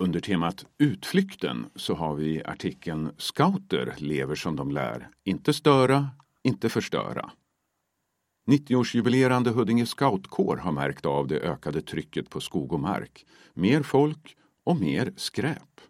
Under 0.00 0.20
temat 0.20 0.66
Utflykten 0.78 1.66
så 1.76 1.94
har 1.94 2.14
vi 2.14 2.44
artikeln 2.44 3.10
Scouter 3.16 3.94
lever 3.98 4.34
som 4.34 4.56
de 4.56 4.70
lär. 4.70 5.08
Inte 5.24 5.52
störa, 5.52 6.08
inte 6.42 6.68
förstöra. 6.68 7.30
90-årsjubilerande 8.46 9.50
Huddinge 9.50 9.86
scoutkår 9.86 10.56
har 10.56 10.72
märkt 10.72 11.06
av 11.06 11.26
det 11.26 11.40
ökade 11.40 11.82
trycket 11.82 12.30
på 12.30 12.40
skog 12.40 12.72
och 12.72 12.80
mark. 12.80 13.26
Mer 13.54 13.82
folk 13.82 14.36
och 14.64 14.76
mer 14.76 15.12
skräp. 15.16 15.80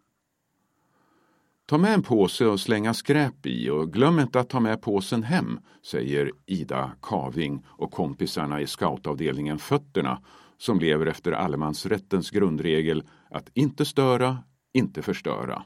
Ta 1.67 1.79
med 1.79 1.95
en 1.95 2.03
påse 2.03 2.47
och 2.47 2.61
slänga 2.61 2.95
skräp 2.95 3.47
i 3.47 3.71
och 3.71 3.93
glöm 3.93 4.19
inte 4.19 4.41
att 4.41 4.49
ta 4.49 4.61
med 4.61 4.83
påsen 4.83 5.23
hem, 5.23 5.61
säger 5.83 6.33
Ida 6.47 6.93
Kaving 7.03 7.67
och 7.67 7.93
kompisarna 7.93 8.61
i 8.61 8.67
scoutavdelningen 8.67 9.59
Fötterna 9.59 10.23
som 10.61 10.81
lever 10.81 11.07
efter 11.07 11.33
allemansrättens 11.33 12.31
grundregel 12.31 13.03
att 13.31 13.51
inte 13.55 13.85
störa, 13.85 14.39
inte 14.73 15.03
förstöra. 15.03 15.65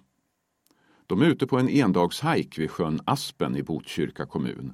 De 1.07 1.23
är 1.23 1.27
ute 1.27 1.47
på 1.47 1.59
en 1.59 1.69
endagshajk 1.69 2.59
vid 2.59 2.71
sjön 2.71 3.01
Aspen 3.05 3.57
i 3.57 3.63
Botkyrka 3.63 4.27
kommun. 4.27 4.73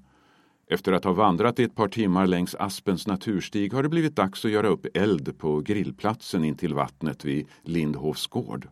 Efter 0.71 0.93
att 0.93 1.05
ha 1.05 1.13
vandrat 1.13 1.59
i 1.59 1.63
ett 1.63 1.75
par 1.75 1.89
timmar 1.89 2.27
längs 2.27 2.55
Aspens 2.55 3.07
naturstig 3.07 3.73
har 3.73 3.83
det 3.83 3.89
blivit 3.89 4.17
dags 4.17 4.45
att 4.45 4.51
göra 4.51 4.69
upp 4.69 4.87
eld 4.95 5.39
på 5.39 5.61
grillplatsen 5.61 6.45
intill 6.45 6.75
vattnet 6.75 7.25
vid 7.25 7.47
Lindhovs 7.63 8.27
gård. 8.27 8.69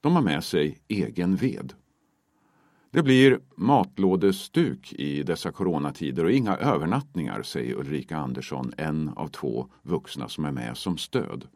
De 0.00 0.16
har 0.16 0.22
med 0.22 0.44
sig 0.44 0.78
egen 0.88 1.36
ved. 1.36 1.72
Det 2.94 3.02
blir 3.02 3.40
matlådestuk 3.56 4.92
i 4.92 5.22
dessa 5.22 5.52
coronatider 5.52 6.24
och 6.24 6.32
inga 6.32 6.56
övernattningar, 6.56 7.42
säger 7.42 7.74
Ulrika 7.74 8.16
Andersson, 8.16 8.72
en 8.76 9.08
av 9.08 9.28
två 9.28 9.68
vuxna 9.82 10.28
som 10.28 10.44
är 10.44 10.52
med 10.52 10.76
som 10.76 10.98
stöd. 10.98 11.48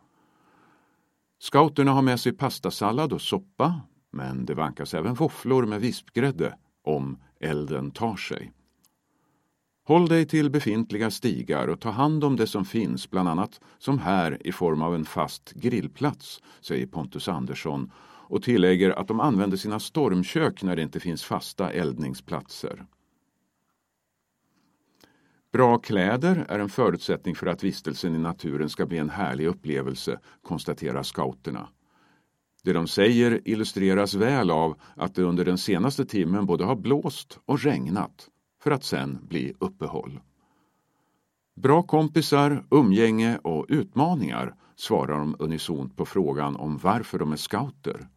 Scouterna 1.40 1.92
har 1.92 2.02
med 2.02 2.20
sig 2.20 2.32
pastasallad 2.32 3.12
och 3.12 3.20
soppa, 3.20 3.80
men 4.12 4.46
det 4.46 4.54
vankas 4.54 4.94
även 4.94 5.14
våfflor 5.14 5.66
med 5.66 5.80
vispgrädde 5.80 6.54
om 6.84 7.18
elden 7.40 7.90
tar 7.90 8.16
sig. 8.16 8.52
Håll 9.84 10.08
dig 10.08 10.26
till 10.26 10.50
befintliga 10.50 11.10
stigar 11.10 11.68
och 11.68 11.80
ta 11.80 11.90
hand 11.90 12.24
om 12.24 12.36
det 12.36 12.46
som 12.46 12.64
finns, 12.64 13.10
bland 13.10 13.28
annat 13.28 13.60
som 13.78 13.98
här 13.98 14.46
i 14.46 14.52
form 14.52 14.82
av 14.82 14.94
en 14.94 15.04
fast 15.04 15.52
grillplats, 15.52 16.42
säger 16.60 16.86
Pontus 16.86 17.28
Andersson 17.28 17.90
och 18.28 18.42
tillägger 18.42 18.90
att 18.90 19.08
de 19.08 19.20
använder 19.20 19.56
sina 19.56 19.80
stormkök 19.80 20.62
när 20.62 20.76
det 20.76 20.82
inte 20.82 21.00
finns 21.00 21.24
fasta 21.24 21.70
eldningsplatser. 21.70 22.86
Bra 25.52 25.78
kläder 25.78 26.46
är 26.48 26.58
en 26.58 26.68
förutsättning 26.68 27.34
för 27.34 27.46
att 27.46 27.64
vistelsen 27.64 28.14
i 28.14 28.18
naturen 28.18 28.68
ska 28.68 28.86
bli 28.86 28.98
en 28.98 29.10
härlig 29.10 29.46
upplevelse, 29.46 30.20
konstaterar 30.42 31.02
scouterna. 31.02 31.68
Det 32.62 32.72
de 32.72 32.88
säger 32.88 33.40
illustreras 33.48 34.14
väl 34.14 34.50
av 34.50 34.80
att 34.96 35.14
det 35.14 35.22
under 35.22 35.44
den 35.44 35.58
senaste 35.58 36.06
timmen 36.06 36.46
både 36.46 36.64
har 36.64 36.76
blåst 36.76 37.38
och 37.44 37.62
regnat, 37.62 38.28
för 38.62 38.70
att 38.70 38.84
sen 38.84 39.18
bli 39.28 39.54
uppehåll. 39.58 40.20
Bra 41.56 41.82
kompisar, 41.82 42.66
umgänge 42.70 43.38
och 43.38 43.66
utmaningar 43.68 44.54
svarar 44.76 45.18
de 45.18 45.36
unisont 45.38 45.96
på 45.96 46.06
frågan 46.06 46.56
om 46.56 46.78
varför 46.78 47.18
de 47.18 47.32
är 47.32 47.36
scouter. 47.36 48.08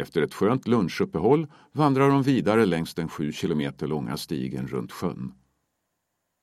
Efter 0.00 0.22
ett 0.22 0.34
skönt 0.34 0.68
lunchuppehåll 0.68 1.46
vandrar 1.72 2.08
de 2.08 2.22
vidare 2.22 2.66
längs 2.66 2.94
den 2.94 3.08
sju 3.08 3.32
kilometer 3.32 3.86
långa 3.86 4.16
stigen 4.16 4.66
runt 4.66 4.92
sjön. 4.92 5.32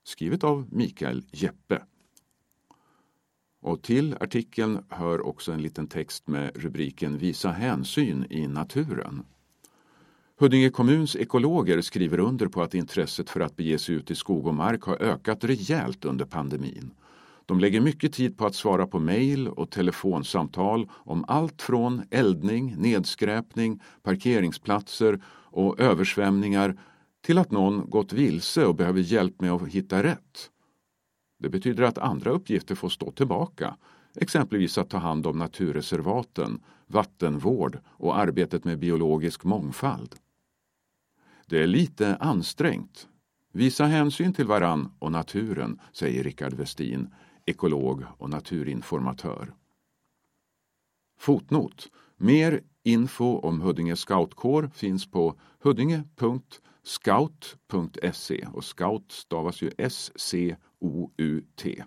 Skrivet 0.04 0.44
av 0.44 0.68
Mikael 0.72 1.24
Jeppe. 1.32 1.82
Och 3.62 3.82
till 3.82 4.16
artikeln 4.20 4.84
hör 4.90 5.22
också 5.22 5.52
en 5.52 5.62
liten 5.62 5.88
text 5.88 6.28
med 6.28 6.52
rubriken 6.56 7.18
Visa 7.18 7.52
hänsyn 7.52 8.26
i 8.30 8.48
naturen. 8.48 9.26
Huddinge 10.40 10.70
kommuns 10.70 11.16
ekologer 11.16 11.82
skriver 11.82 12.20
under 12.20 12.48
på 12.48 12.62
att 12.62 12.74
intresset 12.74 13.30
för 13.30 13.40
att 13.40 13.56
bege 13.56 13.80
sig 13.80 13.96
ut 13.96 14.12
i 14.12 14.16
skog 14.16 14.48
och 14.48 14.56
mark 14.56 14.84
har 14.84 15.02
ökat 15.02 15.44
rejält 15.44 16.06
under 16.06 16.26
pandemin. 16.26 16.92
De 17.48 17.60
lägger 17.60 17.82
mycket 17.82 18.14
tid 18.14 18.38
på 18.38 18.46
att 18.46 18.56
svara 18.56 18.88
på 18.88 19.00
mejl 19.00 19.48
och 19.48 19.70
telefonsamtal 19.70 20.90
om 20.94 21.26
allt 21.28 21.62
från 21.62 22.04
eldning, 22.12 22.76
nedskräpning, 22.78 23.82
parkeringsplatser 24.04 25.22
och 25.28 25.80
översvämningar 25.80 26.80
till 27.22 27.38
att 27.38 27.52
någon 27.52 27.90
gått 27.90 28.14
vilse 28.14 28.66
och 28.66 28.76
behöver 28.76 29.00
hjälp 29.00 29.42
med 29.42 29.52
att 29.52 29.68
hitta 29.68 30.04
rätt. 30.04 30.50
Det 31.40 31.50
betyder 31.50 31.84
att 31.84 31.98
andra 31.98 32.32
uppgifter 32.32 32.76
får 32.76 32.90
stå 32.90 33.12
tillbaka, 33.12 33.76
exempelvis 34.16 34.78
att 34.78 34.90
ta 34.90 34.98
hand 34.98 35.28
om 35.28 35.38
naturreservaten, 35.38 36.64
vattenvård 36.88 37.80
och 37.88 38.18
arbetet 38.18 38.64
med 38.64 38.80
biologisk 38.80 39.44
mångfald. 39.44 40.16
Det 41.46 41.64
är 41.64 41.68
lite 41.68 42.16
ansträngt. 42.16 43.08
Visa 43.54 43.86
hänsyn 43.86 44.34
till 44.34 44.46
varann 44.46 44.92
och 45.00 45.12
naturen, 45.12 45.80
säger 45.92 46.24
Rickard 46.24 46.54
Westin, 46.54 47.10
ekolog 47.48 48.04
och 48.18 48.30
naturinformatör. 48.30 49.54
Fotnot. 51.20 51.92
Mer 52.18 52.62
info 52.84 53.40
om 53.40 53.62
Huddinge 53.62 53.96
scoutkår 53.96 54.70
finns 54.74 55.12
på 55.12 55.40
huddinge.scout.se 55.60 58.48
och 58.54 58.64
scout 58.64 59.12
stavas 59.12 59.62
ju 59.62 59.72
S-C-O-U-T. 59.78 61.84